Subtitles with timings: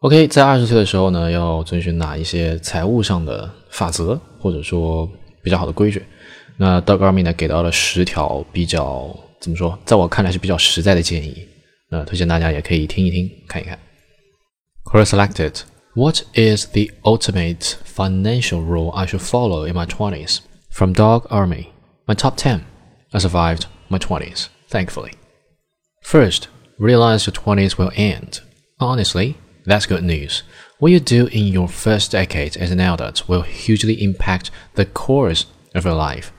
[0.00, 5.10] OK，在二十岁的时候呢，要遵循哪一些财务上的法则，或者说
[5.42, 6.00] 比较好的规矩？
[6.56, 11.44] 那 Doug Armey 呢给到了十条比较怎么说，在我看来是比较实在的建议。
[11.90, 13.76] 那推荐大家也可以听一听，看一看。
[14.84, 15.62] Career selected.
[15.94, 20.38] What is the ultimate financial rule I should follow in my twenties?
[20.70, 21.66] From Doug Armey.
[22.06, 22.60] My top ten.
[23.10, 25.14] I survived my twenties, thankfully.
[26.02, 26.44] First,
[26.78, 28.42] realize your twenties will end.
[28.78, 29.34] Honestly.
[29.68, 30.44] That's good news.
[30.78, 35.44] What you do in your first decade as an adult will hugely impact the course
[35.74, 36.32] of your life.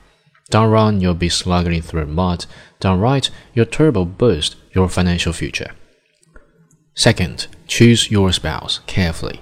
[0.50, 2.46] Down run, you'll be slugging through mud.
[2.80, 5.70] Down right, you'll turbo boost your financial future.
[6.96, 9.40] Second, choose your spouse carefully.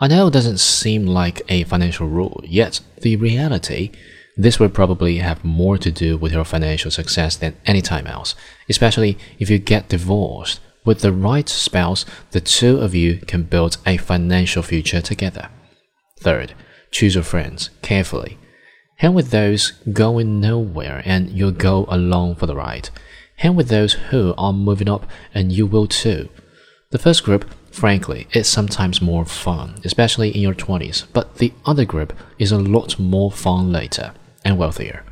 [0.00, 3.90] I know it doesn't seem like a financial rule, yet the reality,
[4.38, 8.34] this will probably have more to do with your financial success than any time else,
[8.70, 13.76] especially if you get divorced with the right spouse, the two of you can build
[13.84, 15.50] a financial future together.
[16.18, 16.54] Third,
[16.90, 18.38] choose your friends carefully.
[18.96, 22.88] Hang with those going nowhere and you'll go along for the ride.
[23.36, 26.30] Hang with those who are moving up and you will too.
[26.90, 31.84] The first group, frankly, is sometimes more fun, especially in your 20s, but the other
[31.84, 35.04] group is a lot more fun later and wealthier.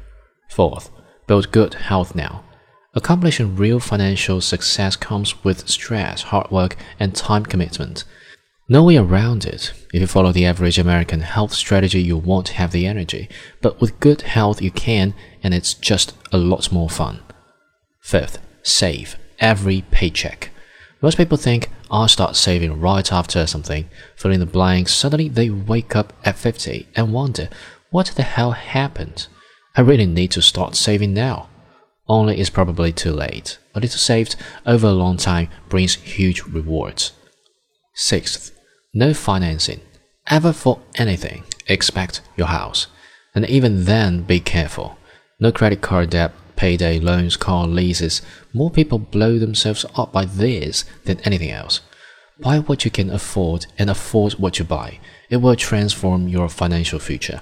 [0.48, 0.90] Fourth,
[1.26, 2.44] build good health now.
[2.96, 8.04] Accomplishing real financial success comes with stress, hard work, and time commitment.
[8.68, 9.72] No way around it.
[9.92, 13.28] If you follow the average American health strategy, you won't have the energy.
[13.60, 17.20] But with good health, you can, and it's just a lot more fun.
[18.00, 20.50] Fifth, save every paycheck.
[21.02, 23.88] Most people think I'll start saving right after something.
[24.14, 27.48] Filling the blanks, suddenly they wake up at 50 and wonder,
[27.90, 29.26] what the hell happened?
[29.76, 31.48] I really need to start saving now
[32.08, 33.58] only it's probably too late.
[33.74, 37.12] A little saved over a long time brings huge rewards.
[37.94, 38.52] Sixth,
[38.92, 39.80] no financing.
[40.28, 42.86] Ever for anything except your house.
[43.34, 44.96] And even then, be careful.
[45.40, 48.22] No credit card debt, payday loans, car leases.
[48.52, 51.80] More people blow themselves up by this than anything else.
[52.40, 54.98] Buy what you can afford and afford what you buy.
[55.30, 57.40] It will transform your financial future.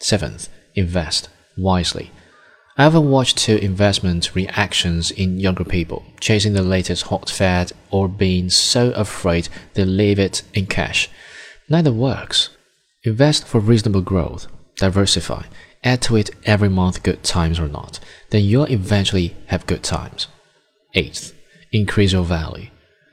[0.00, 2.10] Seventh, invest wisely.
[2.76, 8.08] I have watched two investment reactions in younger people, chasing the latest hot fad or
[8.08, 11.10] being so afraid they leave it in cash.
[11.68, 12.50] Neither works.
[13.02, 15.44] Invest for reasonable growth, diversify,
[15.82, 17.98] add to it every month good times or not,
[18.30, 20.28] then you'll eventually have good times.
[20.94, 21.34] Eighth,
[21.72, 22.68] increase your value.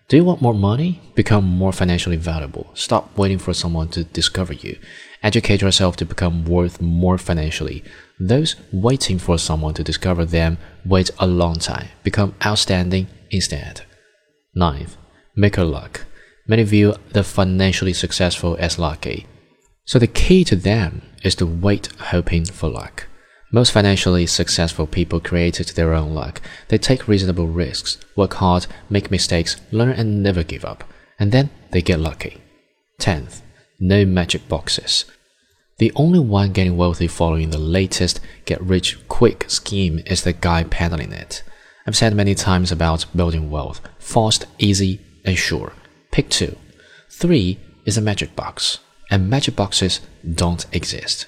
[0.10, 1.02] Do you want more money?
[1.16, 2.68] Become more financially valuable.
[2.74, 4.80] Stop waiting for someone to discover you.
[5.22, 7.84] Educate yourself to become worth more financially.
[8.18, 13.82] Those waiting for someone to discover them wait a long time, become outstanding instead.
[14.56, 14.96] Ninth,
[15.36, 16.06] make your luck.
[16.48, 19.28] Many view the financially successful as lucky.
[19.84, 23.08] So the key to them is to wait hoping for luck.
[23.52, 26.42] Most financially successful people created their own luck.
[26.68, 30.84] They take reasonable risks, work hard, make mistakes, learn and never give up.
[31.18, 32.42] And then they get lucky.
[33.00, 33.42] 10th,
[33.80, 35.06] no magic boxes.
[35.78, 40.64] The only one getting wealthy following the latest get rich quick scheme is the guy
[40.64, 41.44] peddling it.
[41.86, 45.74] I've said many times about building wealth fast, easy, and sure.
[46.12, 46.58] Pick two.
[47.10, 50.02] Three is a magic box, and magic boxes
[50.36, 51.26] don't exist.